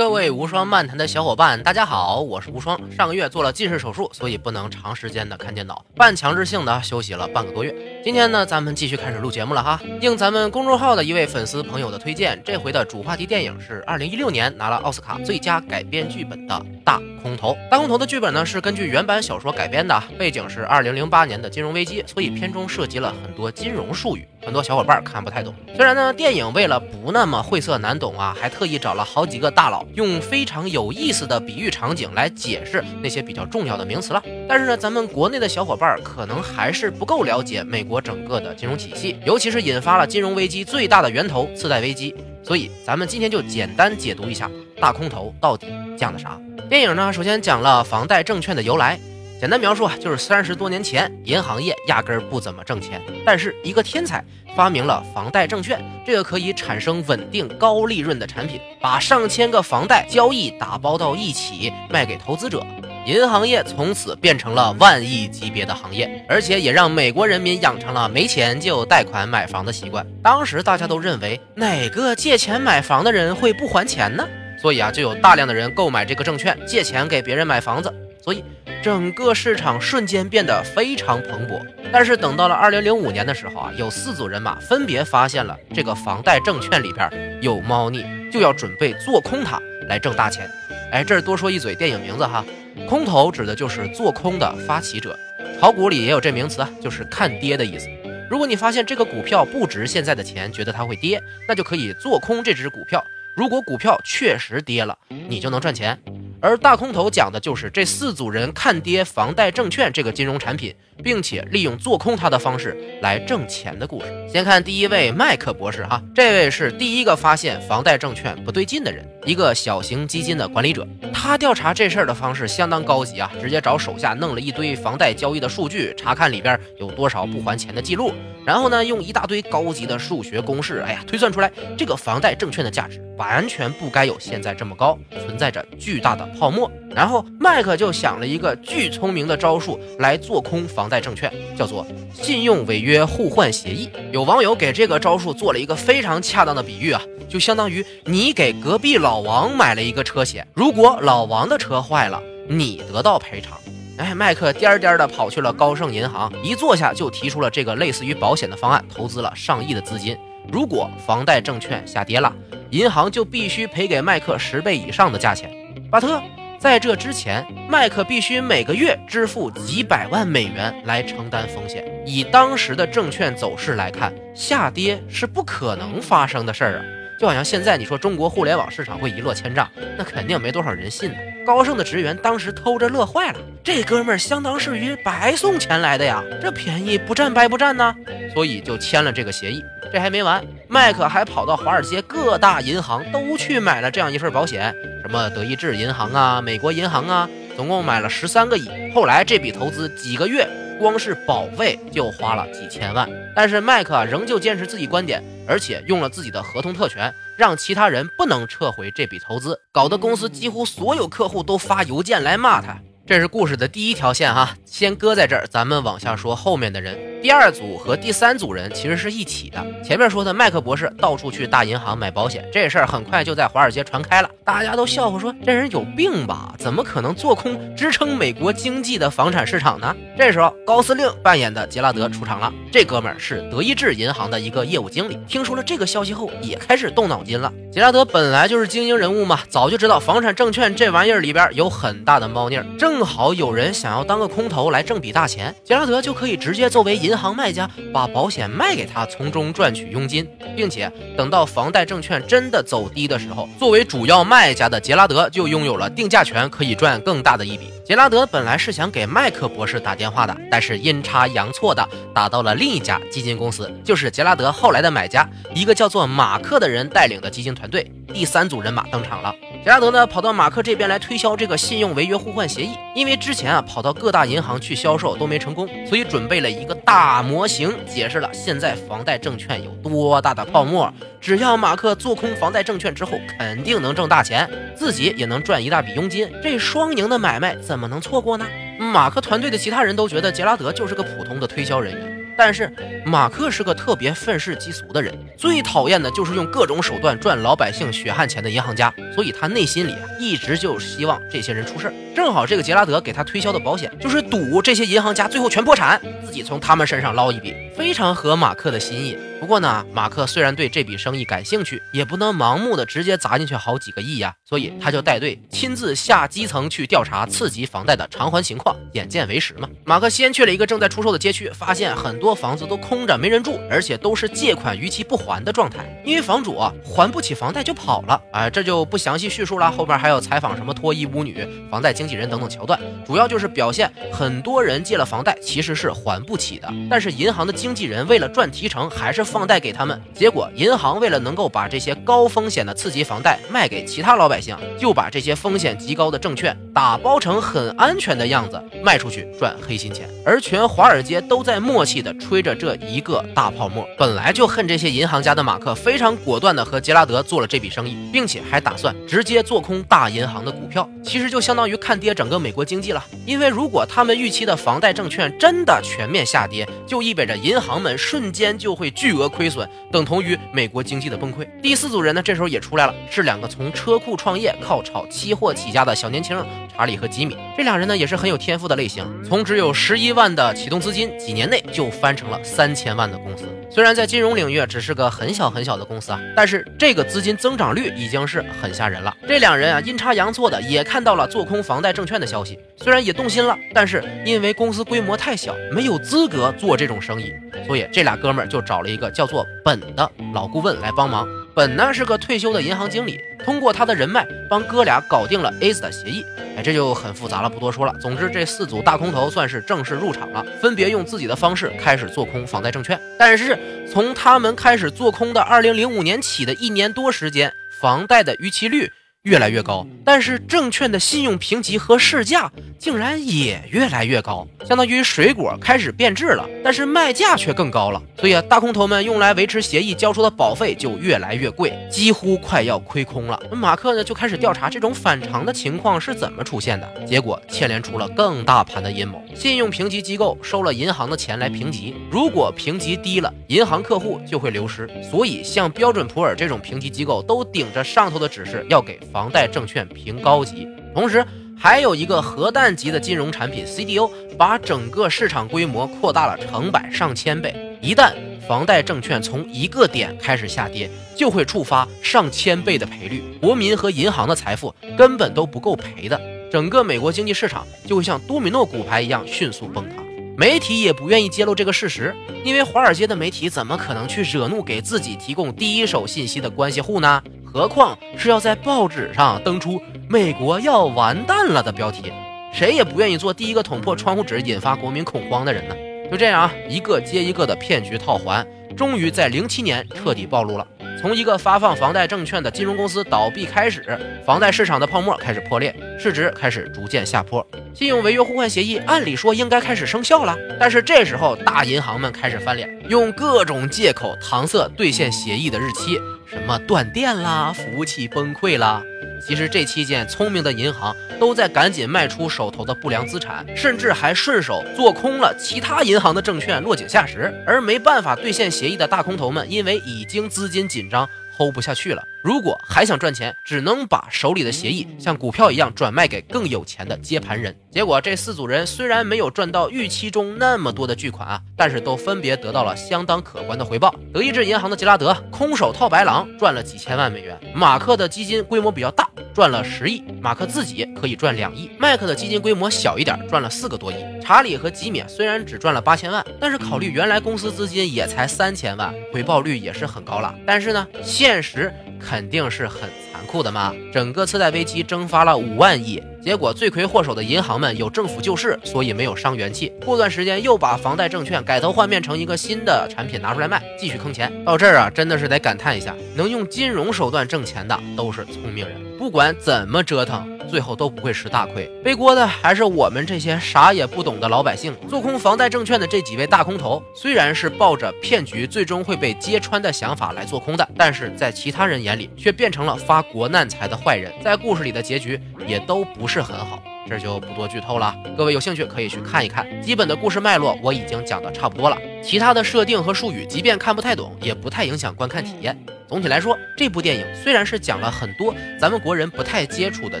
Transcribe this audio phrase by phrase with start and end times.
[0.00, 2.80] 各位无双漫谈的小伙伴，大家好，我是无双。
[2.90, 7.99] 上个月做了近视手术，所以不能长时间的看电脑，半强制性的休息了半个多月。
[8.02, 9.78] 今天呢，咱们继续开始录节目了哈。
[10.00, 17.52] 应咱们公众号的一位粉丝朋友的推荐，这回的主话题电影是二零一六年拿了奥斯卡最佳改编剧本的《大空头》。
[17.68, 25.54] 大空头的剧本呢是根据原版小说改编的，背景是二零零八年的金融危机，所以片中涉及了很多金融术语，很多小伙伴看不太懂。
[25.76, 34.22] 虽然呢，电影为了不那么晦涩难懂啊，还特意找了好几个大佬，用非常有意思的比喻场景来解释那些比较重要的名词了。
[34.48, 42.14] 但是呢，咱们国内的小伙伴可能还是不够了解美国整个的金融体系，尤其是引发了金融危机最大的源头次贷危机。
[42.42, 44.50] 所以，咱们今天就简单解读一下
[44.80, 45.66] 大空头到底
[45.98, 46.40] 讲的啥。
[46.70, 48.98] 电影呢，首先讲了房贷证券的由来。
[49.40, 54.22] 简单描述啊，就是三十多年前，银行业压根儿不怎么挣钱，但是一个天才
[54.54, 62.62] 发明了房贷证券，这个可以产生稳定高利润的产品，把上千个房贷交易打包到一起卖给投资者，
[63.06, 70.06] 银行业从此变成了万亿级别的行业，而且也让美国人民养成了没钱就贷款买房的习惯。
[70.22, 74.26] 当时大家都认为，哪个借钱买房的人会不还钱呢？
[74.60, 78.44] 所以啊，就有大量的人购买这个证券，借钱给别人买房子，所以。
[78.82, 81.60] 整个市场瞬间变得非常蓬勃，
[81.92, 87.10] 但是等到了二零零五年的时候啊，有四组人马分别发现了这个房贷证券里边
[87.42, 90.50] 有猫腻，就要准备做空它来挣大钱。
[90.92, 92.42] 哎，这儿多说一嘴，电影名字哈，
[92.88, 95.16] 空头指的就是做空的发起者，
[95.60, 97.88] 炒股里也有这名词，就是看跌的意思。
[98.28, 103.04] 如果你发现这个股票不值现在的钱，觉得它会跌，那就可以做空这只股票。
[103.36, 104.96] 如果股票确实跌了，
[105.28, 105.98] 你就能赚钱。
[106.40, 114.06] 而大空头讲的就是这四组人看跌房贷证券这个金融产品，并且利用做空它的方式来挣钱的故事。
[114.28, 120.86] 先看第一位麦克博士哈，这位是第一个发现房贷证券不对劲的人，一个小型基金的管理者。
[121.12, 128.12] 他调查这事儿的方式相当高级啊，直接找手下弄了一堆房贷交易的数据，查看里边有多少不还钱的记录，
[128.46, 136.26] 然后呢，用一大堆高级的数学公式，哎呀，推算出来这个房贷证券的价值完全不该有现在这么高，存在着巨大的。
[136.38, 143.88] 泡沫，然后麦克就想了一个巨聪明的招数来做空房贷证券，叫做信用违约互换协议。
[144.12, 153.56] 有网友给这个招数做了一个非常恰当的比喻啊，就相当于你给隔壁老王买了一个车险，如果老王的车坏了，你得到赔偿。
[153.96, 160.16] 哎，麦克颠颠的跑去了高盛银行，一坐下就提出了这个类似于保险的方案，投资了上亿的资金。
[160.50, 162.34] 如果房贷证券下跌了，
[162.70, 165.50] 银行就必须赔给麦克十倍以上的价钱。
[165.90, 166.20] 巴特，
[166.60, 171.82] 在这之前，麦克必须每个月支付几百万美元来承担风险。
[172.04, 176.84] 以当时的证券走势来看，下跌是不可能发生的事儿啊！
[177.18, 179.66] 就好像现在你说中国互联网市场会一落千丈，
[179.96, 181.16] 那肯定没多少人信呢。
[181.46, 187.94] 高盛的职员当时偷着乐坏了，这哥们儿相当是于白送钱来的呀，这便宜不占白不占呢，
[188.34, 189.62] 所以就签了这个协议。
[189.90, 194.74] 这还没完，麦克还跑到华尔街各大银行都去买了这样一份保险。
[195.10, 198.70] 什么德意志银行啊，美国银行啊，总共买了十三个亿。
[198.94, 200.48] 后来这笔投资几个月，
[200.78, 203.10] 光是保费就花了几千万。
[203.34, 212.78] 但是麦克仍旧坚持自己观点，而且用了自己的合同特权，让其他人不能撤回这笔投资，搞得公司几乎所有客户都发邮件来骂他。
[213.04, 216.96] 这是故事的第一条线哈，先搁在这儿，咱们往下说后面的人。
[217.22, 219.64] 第二组和第三组人其实是一起的。
[219.84, 226.54] 前面说的麦克博士到处去大银行买保险，这事儿很快就在华尔街传开了，大家都笑话说这人有病吧？
[226.58, 229.94] 怎么可能做空支撑美国经济的房产市场呢？
[230.16, 237.52] 这时候高司令扮演的杰拉德出场了，这哥们儿是德意志银行的一个业务经理，听说了这个消息后也开始动脑筋了。
[237.72, 242.90] 杰拉德本来就是精英人物嘛，早就知道房产证券这玩意儿里边有很大的猫腻儿，正。
[243.00, 257.68] 正好有人想要当个空头来挣笔大钱，杰拉德就可以直接作为银银行卖家把保险卖给他，从中赚取佣金，并且等到房贷证券真的走低的时候，作为主要卖家的杰拉德就拥有了定价权，可以赚更大的一笔。
[257.84, 267.90] 杰拉德本来是想给麦克博士打电话的，但是阴差阳错的打到了另一家基金公司，就是杰拉德后来的买家，一个叫做马克的人带领的基金团队。
[268.14, 272.70] 第三组人马登场了，杰拉德呢跑到马克这边来推销这个信用违约互换协议。
[272.94, 280.90] 因为之前啊跑到各大银行去销售都没成功，所以准备了一个大模型，解释了现在房贷证券有多大的泡沫。
[281.20, 286.30] 只要马克做空房贷证券之后，肯定能挣大钱，自己也能赚一大笔佣金。
[286.42, 288.46] 这双赢的买卖怎么能错过呢？
[288.78, 292.19] 马克团队的其他人都觉得杰拉德就是个普通的推销人员。
[292.42, 292.72] 但是
[293.04, 301.94] 马克是个特别愤世嫉俗的人，最讨厌的就是用各种手段赚老百姓血汗钱的银行家，所以他内心里啊一直就希望这些人出事儿。
[302.16, 309.16] 正好这个杰拉德给他推销的保险就是赌这些银行家最后全破产，自己从他们身上捞一笔，非常合马克的心意。
[309.40, 319.66] 不过呢，马克虽然对这笔生意感兴趣，也不能盲目的直接砸进去好几个亿呀，所以他就带队亲自下基层去调查次级房贷的偿还情况，眼见为实嘛。
[319.86, 328.20] 马克先去了一个正在出售的街区，发现很多房子都空着没人住，而且都是借款逾期不还的状态，因为房主啊还不起房贷就跑了。
[328.32, 353.86] 哎，这就不详细叙述了，后边还有采访什么脱衣舞女、房贷经纪人等等桥段，主要就是表现很多人借了房贷其实是还不起的，但是银行的经纪人为了赚提成，还是放贷给他们，结果银行为了能够把这些高风险的次级房贷卖给其他老百姓，就把这些风险极高的证券打包成很安全的样子卖出去赚黑心钱，而全华尔街都在默契的吹着这一个大泡沫。
[353.98, 363.04] 本来就恨这些银行家的马克非常果断的和杰拉德做了这笔生意，并且还打算直接做空大银行的股票，其实就相当于看跌整个美国经济了。
[363.26, 369.68] 因为如果他们预期的房贷证券真的全面下跌，就意味着银银行们瞬间就会巨额亏损。
[369.90, 371.44] 等同于美国经济的崩溃。
[371.60, 376.40] 第四组人呢，这时候也出来了，是两个从车库创业、靠炒期货起家的小年轻
[376.72, 377.36] 查理和吉米。
[377.56, 383.46] 这两人呢，也是很有天赋的类型，从只有十一万的启动资金，几年内就翻成了三千万的公司。
[383.68, 389.12] 虽然在金融领域只是个很小很小的公司啊，但是这个资金增长率已经是很吓人了。
[389.26, 397.32] 这两人啊，阴差阳错的也看到了做空房贷证券的消息，虽然也动心了，但是因为公司规模太小，没有资格做这种生意，
[397.66, 401.26] 所以这俩哥们儿就找了一个叫做本的老顾问来帮忙。
[401.54, 406.24] 本呢是个退休的银行经理，通过他的人脉帮哥俩搞定了 A 的协议。
[406.56, 407.92] 哎，这就很复杂了，不多说了。
[408.00, 412.98] 总之，这四组大空头算是正式入场了，分别用自己的方式开始做空房贷证券。
[413.18, 413.58] 但是
[413.90, 418.92] 从他们开始做空的2005年起的一年多时间，房贷的逾期率。
[419.24, 428.02] 越来越高，但是证券的信用评级和市价竟然也越来越高，相当于水果开始变质了，但是卖价却更高了。
[428.16, 433.38] 所以啊，大空头们用来维持协议交出的保费就越来越贵，几乎快要亏空了。
[433.52, 439.22] 马克呢就开始调查这种反常的情况是怎么出现的，结果牵连出了更大盘的阴谋。
[439.34, 448.98] 信用评级机构收了银行的钱来评级，如果评级低了，银行客户就会流失，所以像标准普尔这种评级机构都顶着上头的指示要给。
[449.12, 451.24] 房贷证券评高级，同时
[451.58, 457.54] 还有一个核弹级的金融产品 CDO，把整个市场规模扩大了成百上千倍。
[457.80, 458.12] 一旦
[458.46, 466.20] 房贷证券从一个点开始下跌，就会触发上千倍的赔率，国民和银行的财富根本都不够赔的，
[466.50, 469.99] 整个美国经济市场就会像多米诺骨牌一样迅速崩塌。
[470.40, 477.22] 媒体也不愿意揭露这个事实，因为华尔街的媒体怎么可能去惹怒给自己提供第一手信息的关系户呢？
[477.44, 479.78] 何况是要在报纸上登出
[480.08, 482.10] “美国要完蛋了”的标题，
[482.54, 485.76] 谁也不愿意做第一个捅破窗户纸、引发国民恐慌的人呢。
[486.10, 490.66] 就这样啊，一个接一个的骗局套环，终于在零七年彻底暴露了。
[491.00, 493.82] 从一个发放房贷证券的金融公司倒闭开始，
[494.22, 497.46] 房贷市场的泡沫开始破裂，市值开始逐渐下坡。
[497.72, 505.98] 信用违约互换协议按理说应该开始生效了，但是这时候大银行们开始翻脸，用各种借口搪塞兑现协议的日期。
[506.26, 508.82] 什么断电啦，服务器崩溃啦？
[509.20, 517.32] 其实这期间，聪明的银行都在赶紧卖出手头的不良资产，甚至还顺手做空了其他银行的证券，落井下石。
[517.46, 522.02] 而没办法兑现协议的大空头们，因为已经资金紧张，hold 不下去了。
[522.22, 527.54] 如果还想赚钱，只能把手里的协议像股票一样转卖给更有钱的接盘人。
[527.70, 533.94] 结果这四组人虽然没有赚到预期中那么多的巨款啊，但是都分别得到了相当可观的回报。
[534.12, 541.70] 德意志银行的吉拉德空手套白狼赚了几千万美元，马克的基金规模比较大，赚了十亿，马克自己可以赚两亿。
[541.78, 543.96] 麦克的基金规模小一点，赚了四个多亿。
[544.22, 550.34] 查理和吉米虽然只赚了八千万，但是考虑原来公司资金也才三千万，回报率也是很高了。
[550.46, 551.72] 但是呢，现实。
[552.00, 553.74] 肯定是很残酷的嘛！
[553.92, 559.72] 整个次贷危机蒸发了五万亿，结果罪魁祸首的银行们有政府救市，所以没有伤元气。
[559.84, 564.32] 过段时间又把房贷证券改头换面成一个新的产品拿出来卖，继续坑钱。
[564.44, 570.39] 到这儿啊，真的是得感叹一下，能用金融手段挣钱的都是聪明人，不管怎么折腾。
[570.50, 574.74] 最后都不会吃大亏，背锅的还是我们这些啥也不懂的老百姓。
[574.88, 586.60] 做空房贷证券的这几位大空头，虽然是抱着骗局最终会被揭穿的想法来做空的，但是在其他人眼里却变成了发国难财的坏人，在故事里的结局也都不是很好。
[586.90, 587.94] 这就不多剧透了。
[588.18, 591.78] 各位有兴趣可以去看一看，基本的故事脉络我已经讲的差不多了。
[592.02, 595.56] 其他的设定和术语，即便看不太懂，也不太影响观看体验。
[595.88, 600.00] 总体来说，这部电影虽然是讲了很多咱们国人不太接触的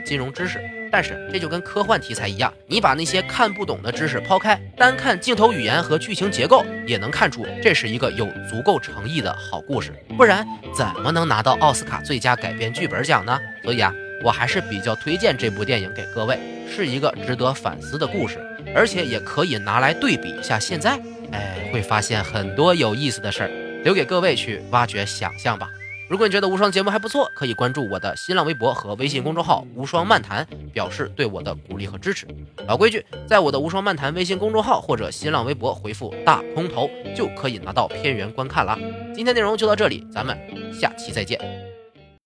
[0.00, 9.92] 金融知识，但是这就跟科幻题材一样，你把那些看不懂的知识抛开，单看镜头语言和剧情结构，也能看出这是一个有足够诚意的好故事。
[10.16, 13.38] 不然怎么能拿到奥斯卡最佳改编剧本奖呢？
[13.64, 13.92] 所以啊，
[14.22, 18.38] 我还是比较推荐这部电影给各位，是一个值得反思的故事，
[18.74, 21.00] 而且也可以拿来对比一下现在，
[21.32, 25.68] 哎，会发现很多有意思的事儿，留给各位去挖掘想象吧。
[26.08, 32.26] 如果你觉得无双节目还不错，可以关注我的新浪微博和微信公众号“无双漫谈”，表示对我的鼓励和支持。
[32.66, 38.76] 老规矩，在我的无双漫谈微信公众号或者新浪微博回复“大空头”，就可以拿到片源观看了。
[39.14, 40.36] 今天内容就到这里，咱们
[40.72, 41.69] 下期再见。